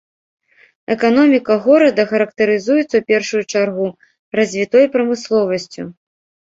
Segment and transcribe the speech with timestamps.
[0.95, 3.87] Эканоміка горада характарызуецца, у першую чаргу,
[4.41, 5.83] развітой прамысловасцю.